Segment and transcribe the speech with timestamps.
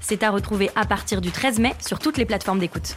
[0.00, 2.96] C'est à retrouver à partir du 13 mai sur toutes les plateformes d'écoute.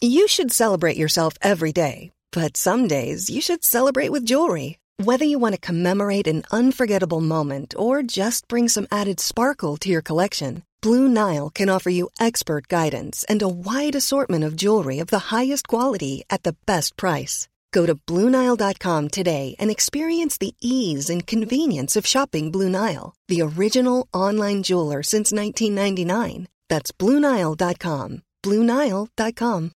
[0.00, 4.78] You should celebrate yourself every day, but some days you should celebrate with jewelry.
[5.02, 9.88] Whether you want to commemorate an unforgettable moment or just bring some added sparkle to
[9.88, 15.00] your collection, Blue Nile can offer you expert guidance and a wide assortment of jewelry
[15.00, 17.48] of the highest quality at the best price.
[17.72, 23.40] Go to BlueNile.com today and experience the ease and convenience of shopping Blue Nile, the
[23.42, 26.48] original online jeweler since 1999.
[26.68, 28.22] That's BlueNile.com.
[28.44, 29.70] BlueNile.com.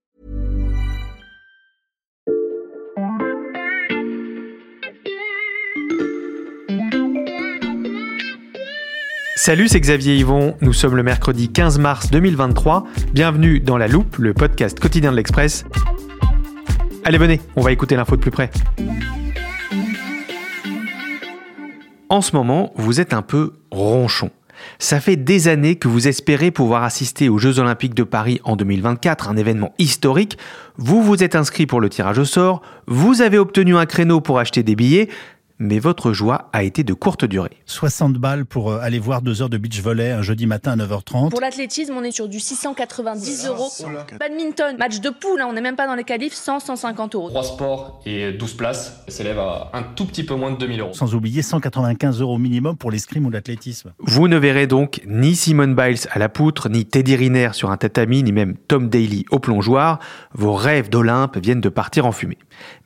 [9.35, 10.55] Salut, c'est Xavier Yvon.
[10.59, 12.83] Nous sommes le mercredi 15 mars 2023.
[13.13, 15.63] Bienvenue dans La Loupe, le podcast quotidien de l'Express.
[17.05, 18.49] Allez, venez, on va écouter l'info de plus près.
[22.09, 24.31] En ce moment, vous êtes un peu ronchon.
[24.77, 28.55] Ça fait des années que vous espérez pouvoir assister aux Jeux Olympiques de Paris en
[28.55, 30.37] 2024, un événement historique.
[30.77, 34.39] Vous vous êtes inscrit pour le tirage au sort, vous avez obtenu un créneau pour
[34.39, 35.09] acheter des billets,
[35.59, 37.51] mais votre joie a été de courte durée.
[37.65, 40.75] 60 balles pour euh, aller voir deux heures de beach volley un jeudi matin à
[40.77, 41.29] 9h30.
[41.29, 43.69] Pour l'athlétisme, on est sur du 690 euros.
[44.19, 47.29] Badminton, match de poule, hein, on n'est même pas dans les qualifs, 100, 150 euros.
[47.29, 50.93] 3 sports et 12 places s'élève à un tout petit peu moins de 2000 euros.
[50.93, 53.91] Sans oublier 195 euros minimum pour l'escrime ou l'athlétisme.
[53.99, 57.77] Vous ne verrez donc ni Simone Biles à la poutre, ni Teddy Riner sur un
[57.77, 59.99] tatami, ni même Tom Daly au plongeoir.
[60.33, 62.37] Vos rêves d'Olympe viennent de partir en fumée.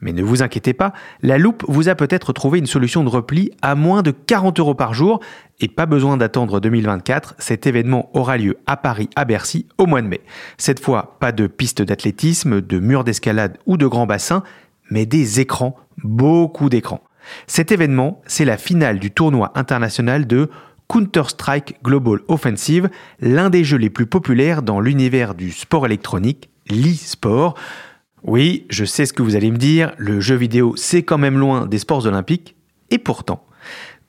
[0.02, 3.51] Mais ne vous inquiétez pas, la loupe vous a peut-être trouvé une solution de repli
[3.62, 5.19] à moins de 40 euros par jour
[5.59, 10.01] et pas besoin d'attendre 2024, cet événement aura lieu à Paris, à Bercy, au mois
[10.01, 10.22] de mai.
[10.57, 14.44] Cette fois, pas de pistes d'athlétisme, de murs d'escalade ou de grands bassins,
[14.90, 15.75] mais des écrans,
[16.06, 17.03] beaucoup d'écrans.
[17.47, 20.50] Cet événement, c'est la finale du tournoi international de
[20.88, 27.56] Counter-Strike Global Offensive, l'un des jeux les plus populaires dans l'univers du sport électronique, l'e-sport.
[28.24, 31.38] Oui, je sais ce que vous allez me dire, le jeu vidéo c'est quand même
[31.38, 32.56] loin des sports olympiques,
[32.90, 33.46] et pourtant,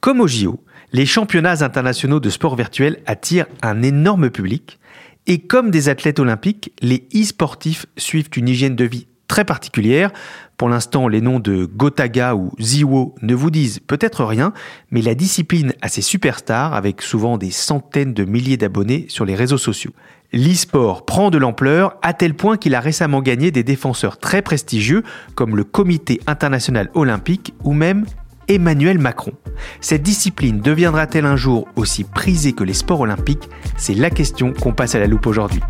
[0.00, 4.78] comme au JO, les championnats internationaux de sport virtuel attirent un énorme public,
[5.26, 10.12] et comme des athlètes olympiques, les e-sportifs suivent une hygiène de vie très particulière.
[10.56, 14.52] Pour l'instant, les noms de Gotaga ou Ziwo ne vous disent peut-être rien,
[14.90, 19.34] mais la discipline a ses superstars avec souvent des centaines de milliers d'abonnés sur les
[19.34, 19.92] réseaux sociaux.
[20.32, 25.02] L'e-sport prend de l'ampleur à tel point qu'il a récemment gagné des défenseurs très prestigieux
[25.34, 28.04] comme le Comité international olympique ou même
[28.48, 29.32] Emmanuel Macron.
[29.80, 33.48] Cette discipline deviendra-t-elle un jour aussi prisée que les sports olympiques?
[33.76, 35.60] C'est la question qu'on passe à la loupe aujourd'hui.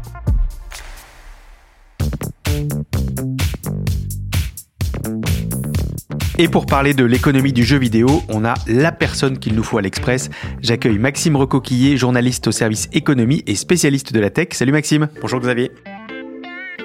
[6.37, 9.79] Et pour parler de l'économie du jeu vidéo, on a la personne qu'il nous faut
[9.79, 10.31] à l'Express.
[10.63, 14.49] J'accueille Maxime Recoquillé, journaliste au service économie et spécialiste de la tech.
[14.53, 15.09] Salut Maxime.
[15.21, 15.71] Bonjour Xavier.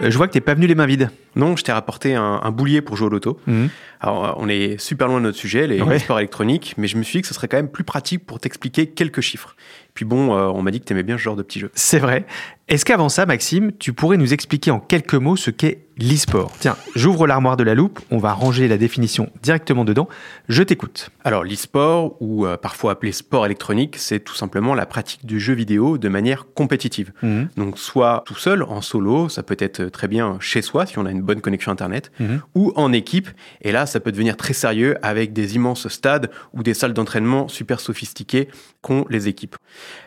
[0.01, 1.09] Euh, je vois que t'es pas venu les mains vides.
[1.35, 3.39] Non, je t'ai rapporté un, un, boulier pour jouer au loto.
[3.47, 3.65] Mmh.
[3.99, 5.99] Alors, euh, on est super loin de notre sujet, les Ouais.
[5.99, 8.39] sports électroniques, mais je me suis dit que ce serait quand même plus pratique pour
[8.39, 9.55] t'expliquer quelques chiffres.
[9.93, 11.71] Puis bon, euh, on m'a dit que t'aimais bien ce genre de petits jeux.
[11.73, 12.25] C'est vrai.
[12.67, 16.51] Est-ce qu'avant ça, Maxime, tu pourrais nous expliquer en quelques mots ce qu'est l'e-sport?
[16.59, 20.07] Tiens, j'ouvre l'armoire de la loupe, on va ranger la définition directement dedans.
[20.49, 21.09] Je t'écoute.
[21.23, 25.53] Alors, l'e-sport, ou euh, parfois appelé sport électronique, c'est tout simplement la pratique du jeu
[25.55, 27.11] vidéo de manière compétitive.
[27.23, 27.45] Mmh.
[27.57, 31.07] Donc, soit tout seul, en solo, ça peut être très bien chez soi si on
[31.07, 32.41] a une bonne connexion Internet, Mhm.
[32.53, 33.29] ou en équipe.
[33.61, 37.47] Et là, ça peut devenir très sérieux avec des immenses stades ou des salles d'entraînement
[37.47, 38.47] super sophistiquées
[38.83, 39.55] qu'ont les équipes.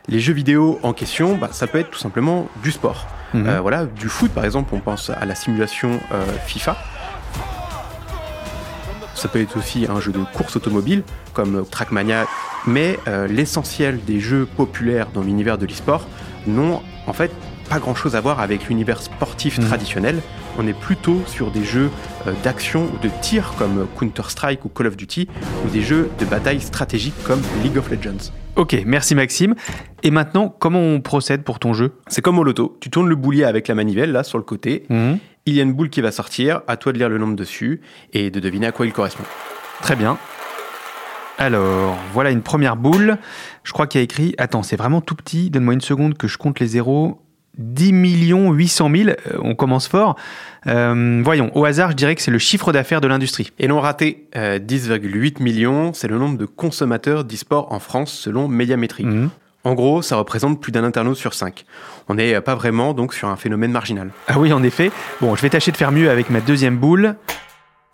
[0.08, 3.06] Les jeux vidéo en question, bah, ça peut être tout simplement du sport.
[3.34, 3.46] Mhm.
[3.48, 6.76] Euh, voilà, du foot par exemple, on pense à la simulation euh, FIFA.
[9.14, 11.02] Ça peut être aussi un jeu de course automobile
[11.32, 12.26] comme Trackmania,
[12.66, 16.06] mais euh, l'essentiel des jeux populaires dans l'univers de l'e-sport
[16.46, 17.30] n'ont en fait
[17.68, 19.66] pas grand chose à voir avec l'univers sportif Mhm.
[19.68, 20.20] traditionnel.
[20.58, 21.90] On est plutôt sur des jeux
[22.26, 25.28] euh, d'action ou de tir comme Counter-Strike ou Call of Duty
[25.66, 28.30] ou des jeux de bataille stratégique comme League of Legends.
[28.56, 29.54] Ok, merci Maxime.
[30.02, 31.94] Et maintenant, comment on procède pour ton jeu?
[32.08, 34.84] C'est comme au loto, tu tournes le boulier avec la manivelle là sur le côté,
[34.90, 35.18] Mhm.
[35.46, 37.80] il y a une boule qui va sortir, à toi de lire le nombre dessus
[38.12, 39.24] et de deviner à quoi il correspond.
[39.80, 40.18] Très bien.
[41.38, 43.16] Alors, voilà une première boule.
[43.64, 44.34] Je crois qu'il y a écrit.
[44.38, 45.50] Attends, c'est vraiment tout petit.
[45.50, 47.20] Donne-moi une seconde que je compte les zéros.
[47.58, 47.92] 10
[48.50, 49.10] 800 000,
[49.42, 50.16] on commence fort.
[50.66, 53.52] Euh, voyons, au hasard, je dirais que c'est le chiffre d'affaires de l'industrie.
[53.58, 58.48] Et non raté, euh, 10,8 millions, c'est le nombre de consommateurs d'e-sport en France selon
[58.48, 59.04] Médiamétrie.
[59.04, 59.30] Mhm.
[59.64, 61.66] En gros, ça représente plus d'un internaute sur cinq.
[62.08, 64.10] On n'est pas vraiment donc sur un phénomène marginal.
[64.26, 64.90] Ah oui, en effet.
[65.20, 67.14] Bon, je vais tâcher de faire mieux avec ma deuxième boule.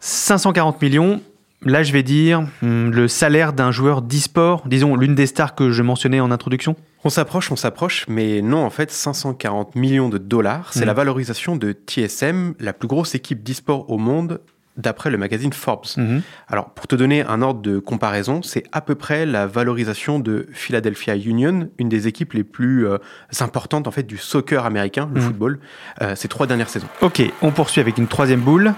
[0.01, 1.21] 540 millions.
[1.63, 5.71] Là, je vais dire hmm, le salaire d'un joueur d'e-sport, disons l'une des stars que
[5.71, 6.77] je mentionnais en introduction.
[7.05, 11.55] On s'approche, on s'approche, mais non, en fait, 540 millions de dollars, c'est la valorisation
[11.57, 14.41] de TSM, la plus grosse équipe d'e-sport au monde,
[14.77, 15.87] d'après le magazine Forbes.
[15.97, 16.23] Mhm.
[16.49, 20.47] Alors, pour te donner un ordre de comparaison, c'est à peu près la valorisation de
[20.53, 22.99] Philadelphia Union, une des équipes les plus euh,
[23.41, 25.27] importantes en fait du soccer américain, le Mhm.
[25.27, 25.61] football,
[26.03, 26.89] euh, ces trois dernières saisons.
[27.01, 28.75] Ok, on poursuit avec une troisième boule.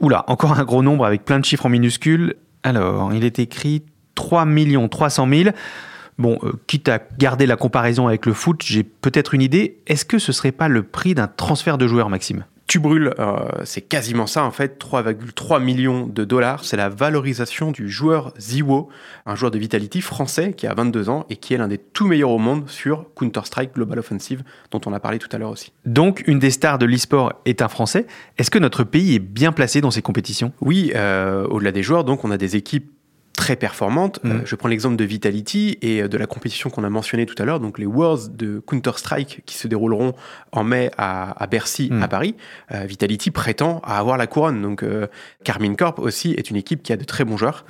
[0.00, 2.34] Oula, encore un gros nombre avec plein de chiffres en minuscules.
[2.62, 4.46] Alors, il est écrit 3
[4.90, 5.50] 300 000.
[6.18, 9.78] Bon, euh, quitte à garder la comparaison avec le foot, j'ai peut-être une idée.
[9.86, 12.44] Est-ce que ce serait pas le prix d'un transfert de joueur, Maxime?
[12.68, 17.70] Tu brûles, euh, c'est quasiment ça en fait, 3,3 millions de dollars, c'est la valorisation
[17.70, 18.90] du joueur Ziwo,
[19.24, 22.06] un joueur de Vitality français qui a 22 ans et qui est l'un des tout
[22.06, 25.72] meilleurs au monde sur Counter-Strike Global Offensive, dont on a parlé tout à l'heure aussi.
[25.86, 28.06] Donc, une des stars de l'e-sport est un Français.
[28.36, 30.52] Est-ce que notre pays est bien placé dans ces compétitions?
[30.60, 32.92] Oui, euh, au-delà des joueurs, donc on a des équipes
[33.38, 34.18] très performantes.
[34.24, 34.32] Mhm.
[34.32, 37.40] Euh, je prends l'exemple de Vitality et euh, de la compétition qu'on a mentionnée tout
[37.40, 40.12] à l'heure, donc les Worlds de Counter-Strike qui se dérouleront
[40.50, 42.02] en mai à, à Bercy, Mhm.
[42.02, 42.34] à Paris.
[42.72, 44.60] Euh, Vitality prétend à avoir la couronne.
[44.60, 45.06] Donc euh,
[45.44, 47.64] Carmine Corp aussi est une équipe qui a de très bons joueurs.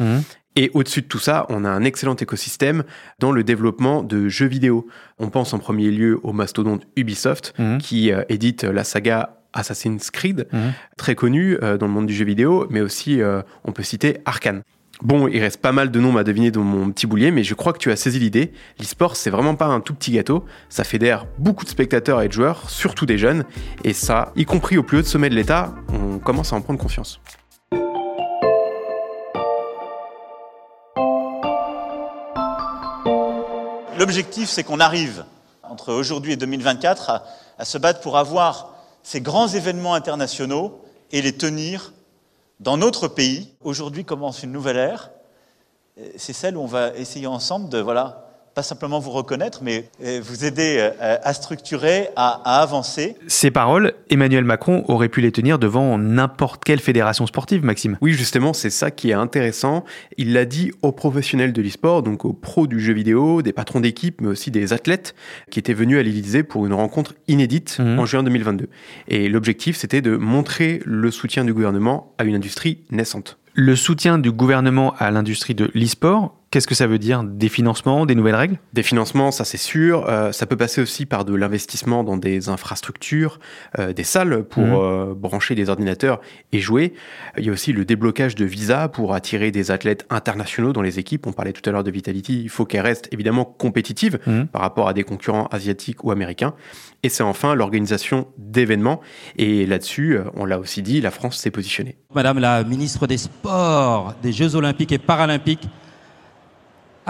[0.56, 2.82] Et au-dessus de tout ça, on a un excellent écosystème
[3.20, 4.86] dans le développement de jeux vidéo.
[5.18, 10.48] On pense en premier lieu au mastodonte Ubisoft, qui édite la saga Assassin's Creed,
[10.96, 14.18] très connu euh, dans le monde du jeu vidéo, mais aussi euh, on peut citer
[14.24, 14.62] Arkane.
[15.02, 17.54] Bon, il reste pas mal de noms à deviner dans mon petit boulier, mais je
[17.54, 18.52] crois que tu as saisi l'idée.
[18.80, 20.44] L'e-sport, c'est vraiment pas un tout petit gâteau.
[20.70, 23.44] Ça fédère beaucoup de spectateurs et de joueurs, surtout des jeunes.
[23.84, 26.80] Et ça, y compris au plus haut sommet de l'État, on commence à en prendre
[26.80, 27.20] confiance.
[33.96, 35.24] L'objectif, c'est qu'on arrive,
[35.62, 37.24] entre aujourd'hui et 2024, à,
[37.56, 38.74] à se battre pour avoir
[39.04, 41.92] ces grands événements internationaux et les tenir
[42.60, 43.54] dans notre pays.
[43.62, 45.10] Aujourd'hui commence une nouvelle ère.
[46.16, 48.27] C'est celle où on va essayer ensemble de, voilà,
[48.58, 53.14] pas simplement vous reconnaître, mais euh, vous aider euh, à structurer, à, à avancer.
[53.28, 57.98] Ces paroles, Emmanuel Macron aurait pu les tenir devant n'importe quelle fédération sportive, Maxime.
[58.00, 59.84] Oui, justement, c'est ça qui est intéressant.
[60.16, 63.78] Il l'a dit aux professionnels de l'e-sport, donc aux pros du jeu vidéo, des patrons
[63.78, 65.14] d'équipe, mais aussi des athlètes
[65.52, 67.96] qui étaient venus à l'Élysée pour une rencontre inédite Mhm.
[68.00, 68.68] en juin 2022.
[69.06, 73.38] Et l'objectif, c'était de montrer le soutien du gouvernement à une industrie naissante.
[73.54, 78.06] Le soutien du gouvernement à l'industrie de l'e-sport, qu'est-ce que ça veut dire Des financements,
[78.06, 78.58] des nouvelles règles?
[78.72, 80.08] Des financements, ça c'est sûr.
[80.08, 83.38] Euh, ça peut passer aussi par de l'investissement dans des infrastructures,
[83.78, 84.74] euh, des salles pour Mhm.
[84.74, 86.20] euh, brancher des ordinateurs
[86.52, 86.94] et jouer.
[87.36, 90.98] Il y a aussi le déblocage de visas pour attirer des athlètes internationaux dans les
[90.98, 91.26] équipes.
[91.26, 92.40] On parlait tout à l'heure de Vitality.
[92.42, 94.46] Il faut qu'elle reste évidemment compétitive Mhm.
[94.48, 96.54] par rapport à des concurrents asiatiques ou américains.
[97.02, 99.00] Et c'est enfin l'organisation d'événements.
[99.36, 101.96] Et là-dessus, on l'a aussi dit, la France s'est positionnée.
[102.14, 105.68] Madame la ministre des Sports, des Jeux Olympiques et Paralympiques,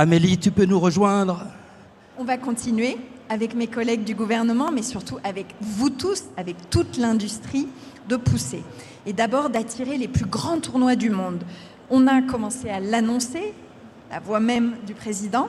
[0.00, 1.44] Amélie, tu peux nous rejoindre
[2.18, 6.98] On va continuer avec mes collègues du gouvernement, mais surtout avec vous tous, avec toute
[6.98, 7.66] l'industrie,
[8.08, 8.62] de pousser.
[9.06, 11.42] Et d'abord d'attirer les plus grands tournois du monde.
[11.90, 13.52] On a commencé à l'annoncer,
[14.12, 15.48] la voix même du président.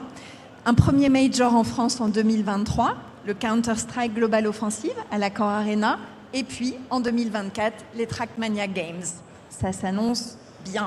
[0.66, 2.96] Un premier major en France en 2023,
[3.28, 6.00] le Counter-Strike Global Offensive à l'Accor Arena.
[6.34, 9.06] Et puis en 2024, les Trackmania Games.
[9.48, 10.86] Ça s'annonce bien.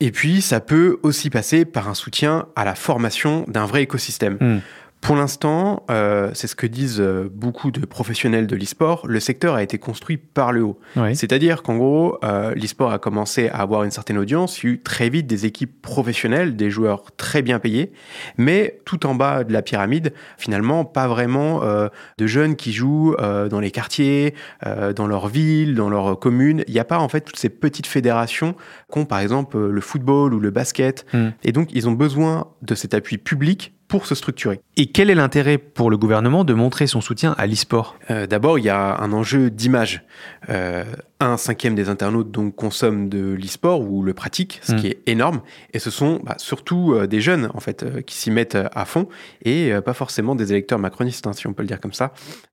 [0.00, 4.36] Et puis, ça peut aussi passer par un soutien à la formation d'un vrai écosystème.
[4.40, 4.58] Hmm.
[5.04, 9.54] Pour l'instant, euh, c'est ce que disent euh, beaucoup de professionnels de l'e-sport, le secteur
[9.54, 10.78] a été construit par le haut.
[10.96, 11.14] Oui.
[11.14, 14.72] C'est-à-dire qu'en gros, euh, l'e-sport a commencé à avoir une certaine audience, il y a
[14.72, 17.92] eu très vite des équipes professionnelles, des joueurs très bien payés,
[18.38, 23.14] mais tout en bas de la pyramide, finalement, pas vraiment euh, de jeunes qui jouent
[23.20, 24.32] euh, dans les quartiers,
[24.66, 26.64] euh, dans leur ville, dans leur commune.
[26.66, 28.54] Il n'y a pas en fait toutes ces petites fédérations
[28.90, 31.04] qu'ont par exemple le football ou le basket.
[31.12, 31.28] Hmm.
[31.42, 34.60] Et donc, ils ont besoin de cet appui public se structurer.
[34.76, 37.96] Et quel est l'intérêt pour le gouvernement de montrer son soutien à l'e-sport?
[38.10, 40.02] Euh, D'abord, il y a un enjeu d'image.
[40.50, 40.84] Euh,
[41.26, 44.76] un cinquième des internautes donc consomment de l'e-sport ou le pratiquent, ce Mm.
[44.76, 45.40] qui est énorme.
[45.72, 48.68] Et ce sont bah, surtout euh, des jeunes en fait euh, qui s'y mettent euh,
[48.74, 49.08] à fond
[49.42, 52.12] et euh, pas forcément des électeurs macronistes, hein, si on peut le dire comme ça.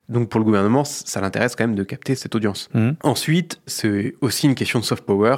[0.10, 2.70] Donc pour le gouvernement, ça l'intéresse quand même de capter cette audience.
[2.74, 2.92] Mm.
[3.04, 5.36] Ensuite, c'est aussi une question de soft power.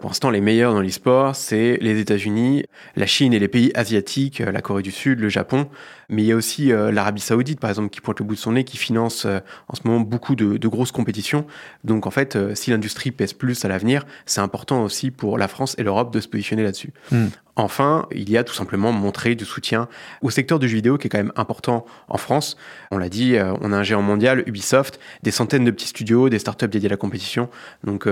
[0.00, 2.64] Pour l'instant, les meilleurs dans l'e-sport, c'est les États-Unis,
[2.96, 5.68] la Chine et les pays asiatiques, la Corée du Sud, le Japon.
[6.08, 8.40] Mais il y a aussi euh, l'Arabie Saoudite, par exemple, qui pointe le bout de
[8.40, 11.46] son nez, qui finance euh, en ce moment beaucoup de, de grosses compétitions.
[11.84, 15.48] Donc en fait, euh, si l'industrie pèse plus à l'avenir, c'est important aussi pour la
[15.48, 16.92] France et l'Europe de se positionner là-dessus.
[17.10, 17.26] Mm.
[17.58, 19.88] Enfin, il y a tout simplement montrer du soutien
[20.20, 22.58] au secteur du jeu vidéo qui est quand même important en France.
[22.90, 26.38] On l'a dit, on a un géant mondial, Ubisoft, des centaines de petits studios, des
[26.38, 27.48] startups dédiées à la compétition.
[27.82, 28.06] Donc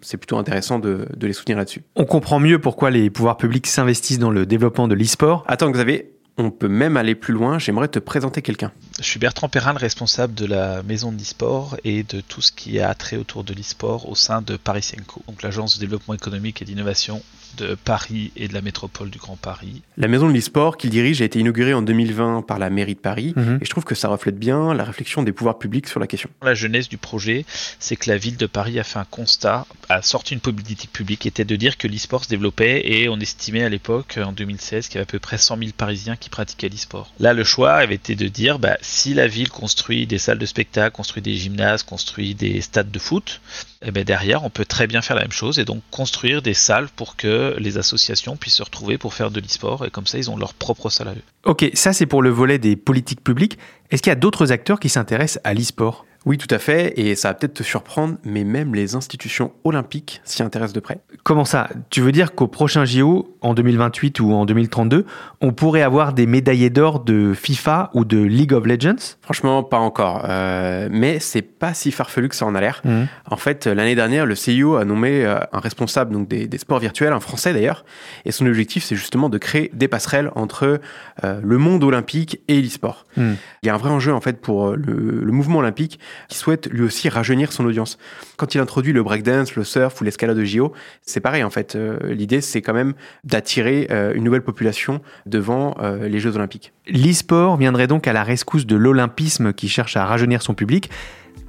[0.00, 1.82] c'est plutôt intéressant de, de les soutenir là-dessus.
[1.96, 5.42] On comprend mieux pourquoi les pouvoirs publics s'investissent dans le développement de l'e-sport.
[5.48, 7.58] Attends Xavier, on peut même aller plus loin.
[7.58, 8.72] J'aimerais te présenter quelqu'un.
[8.98, 12.52] Je suis Bertrand Perrin, le responsable de la maison de l'e-sport et de tout ce
[12.52, 16.14] qui a trait autour de l'e-sport au sein de Paris Senco, donc l'agence de développement
[16.14, 17.22] économique et d'innovation
[17.56, 19.82] de Paris et de la métropole du Grand Paris.
[19.96, 23.00] La maison de l'e-sport qu'il dirige a été inaugurée en 2020 par la mairie de
[23.00, 23.58] Paris Mhm.
[23.60, 26.28] et je trouve que ça reflète bien la réflexion des pouvoirs publics sur la question.
[26.42, 27.44] La genèse du projet,
[27.78, 31.20] c'est que la ville de Paris a fait un constat, a sorti une politique publique
[31.20, 34.86] qui était de dire que l'e-sport se développait et on estimait à l'époque, en 2016,
[34.88, 37.12] qu'il y avait à peu près 100 000 Parisiens qui pratiquaient l'e-sport.
[37.18, 40.46] Là, le choix avait été de dire, bah, si la ville construit des salles de
[40.46, 43.40] spectacle, construit des gymnases, construit des stades de foot,
[43.84, 46.54] eh ben derrière, on peut très bien faire la même chose et donc construire des
[46.54, 50.18] salles pour que les associations puissent se retrouver pour faire de l'e-sport et comme ça,
[50.18, 51.22] ils ont leur propre eux.
[51.44, 53.58] Ok, ça c'est pour le volet des politiques publiques.
[53.90, 56.06] Est-ce qu'il y a d'autres acteurs qui s'intéressent à l'e-sport?
[56.24, 60.20] Oui, tout à fait, et ça va peut-être te surprendre, mais même les institutions olympiques
[60.24, 61.00] s'y intéressent de près.
[61.24, 61.68] Comment ça?
[61.90, 65.04] Tu veux dire qu'au prochain JO, en 2028 ou en 2032,
[65.40, 69.16] on pourrait avoir des médaillés d'or de FIFA ou de League of Legends?
[69.20, 72.80] Franchement, pas encore, euh, mais c'est pas si farfelu que ça en a l'air.
[72.84, 73.08] Mhm.
[73.30, 76.78] En fait, l'année dernière, le CIO a nommé euh, un responsable donc des, des sports
[76.78, 77.84] virtuels, un Français d'ailleurs,
[78.24, 80.80] et son objectif, c'est justement de créer des passerelles entre
[81.24, 83.06] euh, le monde olympique et l'e-sport.
[83.16, 83.32] Hmm.
[83.62, 85.98] Il y a un vrai enjeu en fait pour euh, le, le mouvement olympique
[86.28, 87.98] qui souhaite lui aussi rajeunir son audience.
[88.36, 91.76] Quand il introduit le breakdance, le surf ou l'escalade de JO, c'est pareil en fait.
[91.76, 96.72] Euh, L'idée, c'est quand même d'attirer euh, une nouvelle population devant euh, les Jeux olympiques.
[96.86, 100.90] L'e-sport viendrait donc à la rescousse de l'olympisme qui cherche à rajeunir son public.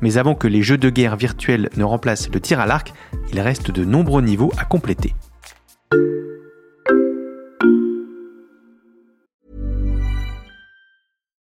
[0.02, 2.94] Mais avant que les jeux de guerre virtuels ne remplacent le tir à l'arc,
[3.32, 5.14] il reste de nombreux niveaux à compléter.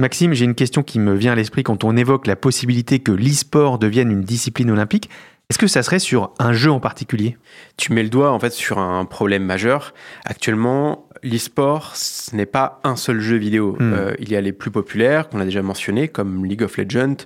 [0.00, 3.10] Maxime, j'ai une question qui me vient à l'esprit quand on évoque la possibilité que
[3.10, 5.10] l'e-sport devienne une discipline olympique.
[5.50, 7.36] Est-ce que ça serait sur un jeu en particulier?
[7.76, 9.94] Tu mets le doigt en fait sur un problème majeur.
[10.24, 13.76] Actuellement, l'e-sport, ce n'est pas un seul jeu vidéo.
[13.78, 13.92] Mm.
[13.92, 17.16] Euh, il y a les plus populaires qu'on a déjà mentionnés, comme League of Legends,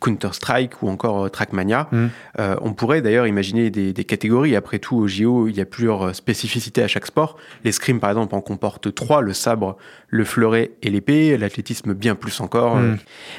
[0.00, 1.88] Counter-Strike ou encore euh, Trackmania.
[1.90, 2.06] Mm.
[2.38, 4.56] Euh, on pourrait d'ailleurs imaginer des, des catégories.
[4.56, 7.36] Après tout, au JO, il y a plusieurs spécificités à chaque sport.
[7.64, 9.76] L'escrime, par exemple, en comporte trois le sabre,
[10.08, 11.36] le fleuret et l'épée.
[11.36, 12.76] L'athlétisme, bien plus encore.
[12.76, 12.84] Mm.
[12.84, 12.96] Euh,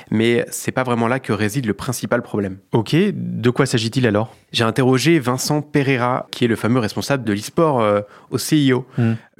[0.10, 2.58] Mais c'est pas vraiment là que réside le principal problème.
[2.72, 4.36] Ok, de quoi s'agit-il alors?
[4.52, 8.02] J'ai interrogé Vincent Pereira, qui est le fameux responsable de l'e-sport euh,
[8.32, 8.86] au CIO.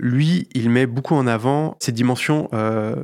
[0.02, 2.96] Lui, il met beaucoup en avant cette dimension euh,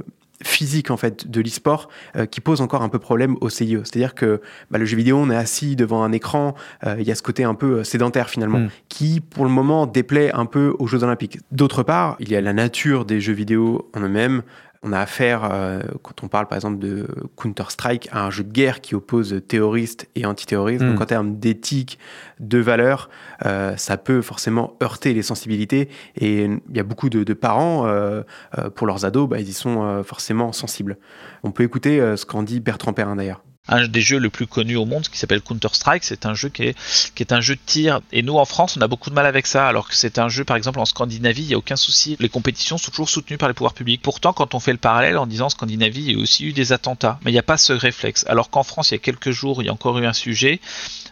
[0.43, 3.83] physique en fait de l'e-sport euh, qui pose encore un peu problème au CIO.
[3.83, 7.11] C'est-à-dire que bah, le jeu vidéo, on est assis devant un écran, euh, il y
[7.11, 8.69] a ce côté un peu sédentaire finalement, Mm.
[8.89, 11.39] qui pour le moment déplaît un peu aux Jeux Olympiques.
[11.51, 14.41] D'autre part, il y a la nature des jeux vidéo en eux-mêmes.
[14.83, 18.51] On a affaire, euh, quand on parle par exemple de Counter-Strike, à un jeu de
[18.51, 20.83] guerre qui oppose terroristes et antiterroristes.
[20.83, 20.91] Mm.
[20.91, 21.99] Donc en termes d'éthique,
[22.39, 23.09] de valeurs,
[23.45, 25.89] euh, ça peut forcément heurter les sensibilités.
[26.15, 28.23] Et il y a beaucoup de, de parents, euh,
[28.57, 30.97] euh, pour leurs ados, bah, ils y sont euh, forcément sensibles.
[31.43, 33.43] On peut écouter ce qu'en dit Bertrand Perrin d'ailleurs.
[33.67, 36.03] Un des jeux le plus connus au monde qui s'appelle Counter-Strike.
[36.03, 36.77] C'est un jeu qui est,
[37.15, 38.01] qui est un jeu de tir.
[38.11, 40.29] Et nous, en France, on a beaucoup de mal avec ça, alors que c'est un
[40.29, 42.15] jeu, par exemple, en Scandinavie, il n'y a aucun souci.
[42.19, 44.01] Les compétitions sont toujours soutenues par les pouvoirs publics.
[44.01, 46.71] Pourtant, quand on fait le parallèle en disant Scandinavie, il y a aussi eu des
[46.71, 47.19] attentats.
[47.23, 48.25] Mais il n'y a pas ce réflexe.
[48.27, 50.59] Alors qu'en France, il y a quelques jours, il y a encore eu un sujet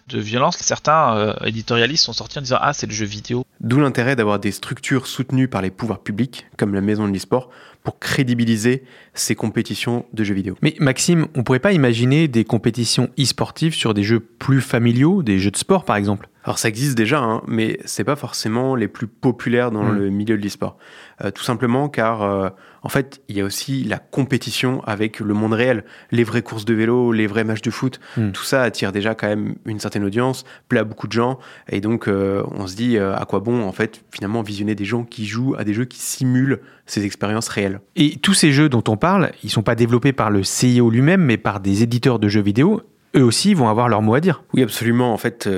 [0.07, 0.57] de violence.
[0.57, 3.45] Certains euh, éditorialistes sont sortis en disant ah c'est le jeu vidéo.
[3.59, 7.49] D'où l'intérêt d'avoir des structures soutenues par les pouvoirs publics, comme la Maison de l'e-sport,
[7.83, 8.83] pour crédibiliser
[9.13, 10.55] ces compétitions de jeux vidéo.
[10.61, 15.39] Mais Maxime, on pourrait pas imaginer des compétitions e-sportives sur des jeux plus familiaux, des
[15.39, 16.29] jeux de sport par exemple?
[16.45, 19.97] Alors ça existe déjà, hein, mais c'est pas forcément les plus populaires dans Mm.
[19.97, 20.77] le milieu de l'e-sport.
[21.23, 22.49] Euh, tout simplement car euh,
[22.83, 26.65] en fait il y a aussi la compétition avec le monde réel, les vraies courses
[26.65, 27.99] de vélo, les vrais matchs de foot.
[28.17, 28.31] Mm.
[28.31, 31.81] Tout ça attire déjà quand même une certaine audience, plaît à beaucoup de gens, et
[31.81, 35.25] donc euh, on se dit à quoi bon en fait finalement visionner des gens qui
[35.25, 37.81] jouent à des jeux qui simulent ces expériences réelles.
[37.95, 41.21] Et tous ces jeux dont on parle, ils sont pas développés par le CIO lui-même,
[41.21, 42.81] mais par des éditeurs de jeux vidéo.
[43.15, 44.43] Eux aussi vont avoir leur mot à dire.
[44.53, 45.13] Oui, absolument.
[45.13, 45.49] En fait,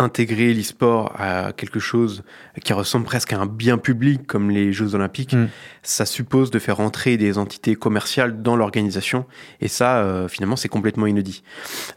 [0.00, 2.22] intégrer l'e-sport à quelque chose
[2.64, 5.48] qui ressemble presque à un bien public comme les Jeux Olympiques, Mm.
[5.82, 9.26] ça suppose de faire entrer des entités commerciales dans l'organisation.
[9.60, 11.42] Et ça, euh, finalement, c'est complètement inédit.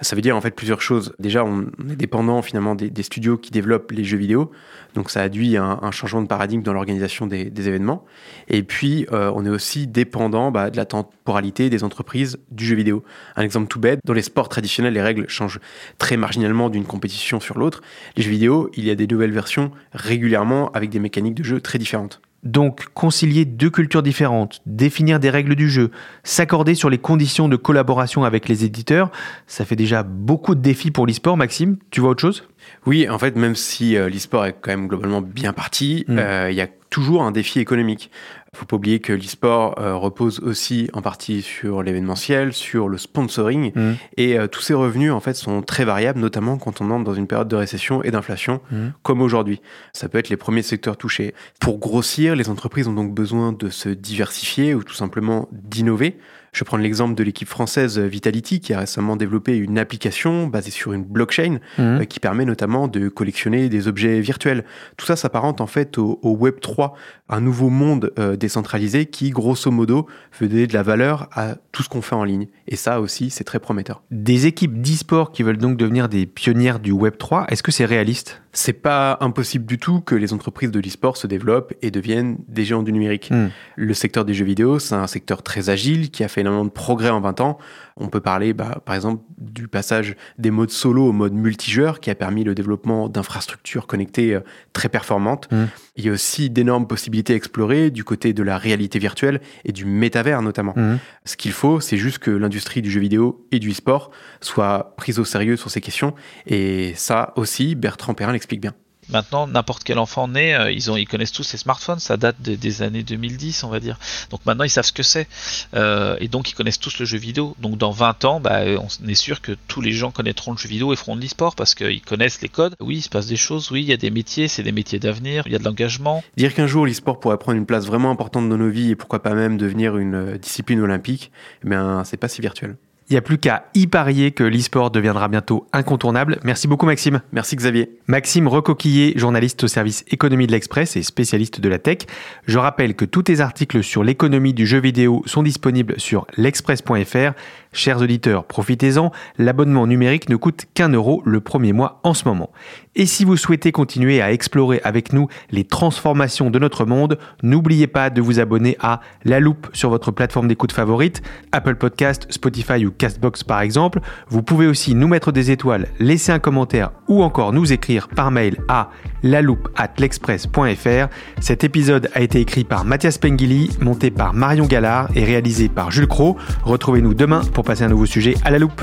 [0.01, 1.15] Ça veut dire en fait plusieurs choses.
[1.19, 4.51] Déjà, on on est dépendant finalement des, des studios qui développent les jeux vidéo.
[4.93, 8.05] Donc ça induit un, un changement de paradigme dans l'organisation des, événements.
[8.49, 12.75] Et puis, euh, on est aussi dépendant bah, de la temporalité des entreprises du jeu
[12.75, 13.03] vidéo.
[13.35, 15.59] Un exemple tout bête, dans les sports traditionnels, les règles changent
[15.97, 17.81] très marginalement d'une compétition sur l'autre.
[18.17, 21.61] Les jeux vidéo, il y a des nouvelles versions régulièrement avec des mécaniques de jeu
[21.61, 22.21] très différentes.
[22.43, 25.91] Donc, concilier deux cultures différentes, définir des règles du jeu,
[26.23, 29.11] s'accorder sur les conditions de collaboration avec les éditeurs,
[29.47, 31.77] ça fait déjà beaucoup de défis pour l'e-sport, Maxime.
[31.89, 32.47] Tu vois autre chose?
[32.85, 36.17] Oui, en fait, même si euh, l'e-sport est quand même globalement bien parti, Mm.
[36.19, 38.11] euh, il y a toujours un défi économique.
[38.53, 43.71] Faut pas oublier que l'e-sport euh, repose aussi en partie sur l'événementiel, sur le sponsoring,
[43.75, 43.93] Mm.
[44.17, 47.13] et euh, tous ces revenus en fait sont très variables, notamment quand on entre dans
[47.13, 48.87] une période de récession et d'inflation, Mm.
[49.01, 49.61] comme aujourd'hui.
[49.93, 51.33] Ça peut être les premiers secteurs touchés.
[51.59, 56.17] Pour grossir, les entreprises ont donc besoin de se diversifier ou tout simplement d'innover.
[56.53, 60.93] Je prendre l'exemple de l'équipe française Vitality qui a récemment développé une application basée sur
[60.93, 62.01] une blockchain Mhm.
[62.01, 64.63] euh, qui permet notamment de collectionner des objets virtuels.
[64.95, 66.93] Tout ça s'apparente en fait au, au Web 3,
[67.29, 70.05] un nouveau monde euh, décentralisé qui, grosso modo,
[70.39, 72.47] veut donner de la valeur à tout ce qu'on fait en ligne.
[72.67, 74.03] Et ça aussi, c'est très prometteur.
[74.11, 77.85] Des équipes d'e-sport qui veulent donc devenir des pionnières du Web 3, est-ce que c'est
[77.85, 78.42] réaliste?
[78.53, 82.63] C'est pas impossible du tout que les entreprises de l'e-sport se développent et deviennent des
[82.65, 83.31] géants du numérique.
[83.31, 83.49] Mm.
[83.75, 86.69] Le secteur des jeux vidéo, c'est un secteur très agile qui a fait énormément de
[86.69, 87.57] progrès en 20 ans.
[87.97, 92.09] On peut parler, bah, par exemple, du passage des modes solo au mode multijoueur qui
[92.09, 94.41] a permis le développement d'infrastructures connectées euh,
[94.71, 95.51] très performantes.
[95.51, 95.65] Mm.
[95.95, 99.71] Il y a aussi d'énormes possibilités à explorer du côté de la réalité virtuelle et
[99.71, 100.73] du métavers notamment.
[100.75, 100.97] Mhm.
[101.25, 104.09] Ce qu'il faut, c'est juste que l'industrie du jeu vidéo et du e-sport
[104.41, 106.15] soit prise au sérieux sur ces questions.
[106.47, 108.73] Et ça aussi, Bertrand Perrin bien.
[109.09, 112.37] Maintenant, n'importe quel enfant né, euh, ils, ont, ils connaissent tous les smartphones, ça date
[112.39, 113.97] des, des années 2010, on va dire.
[114.29, 115.27] Donc maintenant, ils savent ce que c'est.
[115.73, 117.55] Euh, et donc, ils connaissent tous le jeu vidéo.
[117.59, 120.69] Donc dans 20 ans, bah, on est sûr que tous les gens connaîtront le jeu
[120.69, 122.75] vidéo et feront de l'e-sport parce qu'ils connaissent les codes.
[122.79, 124.99] Oui, il se passe des choses, oui, il y a des métiers, c'est des métiers
[124.99, 126.23] d'avenir, il y a de l'engagement.
[126.37, 129.21] Dire qu'un jour l'e-sport pourrait prendre une place vraiment importante dans nos vies et pourquoi
[129.21, 131.31] pas même devenir une euh, discipline olympique,
[131.65, 132.77] eh bien, c'est pas si virtuel.
[133.09, 136.39] Il n'y a plus qu'à y parier que l'e-sport deviendra bientôt incontournable.
[136.43, 137.21] Merci beaucoup Maxime.
[137.31, 137.97] Merci Xavier.
[138.07, 141.99] Maxime Recoquillé, journaliste au service économie de l'Express et spécialiste de la tech.
[142.47, 147.33] Je rappelle que tous tes articles sur l'économie du jeu vidéo sont disponibles sur l'express.fr.
[147.73, 152.51] Chers auditeurs, profitez-en, l'abonnement numérique ne coûte qu'un euro le premier mois en ce moment.
[152.95, 157.87] Et si vous souhaitez continuer à explorer avec nous les transformations de notre monde, n'oubliez
[157.87, 162.85] pas de vous abonner à La Loupe sur votre plateforme d'écoute favorite, Apple Podcast, Spotify
[162.85, 163.99] ou Castbox par exemple.
[164.27, 168.29] Vous pouvez aussi nous mettre des étoiles, laisser un commentaire ou encore nous écrire par
[168.29, 168.91] mail à
[169.23, 171.07] laloupe@l'express.fr.
[171.39, 175.89] Cet épisode a été écrit par Mathias Pengili, monté par Marion Gallard et réalisé par
[175.89, 176.37] Jules Cro.
[176.63, 178.81] Retrouvez-nous demain pour passer un nouveau sujet à la loupe.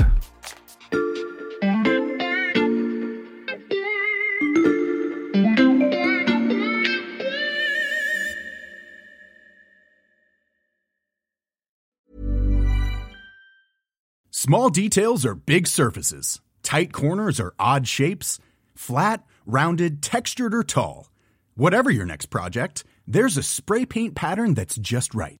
[14.51, 16.41] Small details are big surfaces.
[16.61, 18.39] Tight corners are odd shapes.
[18.75, 21.09] Flat, rounded, textured, or tall.
[21.55, 25.40] Whatever your next project, there's a spray paint pattern that's just right.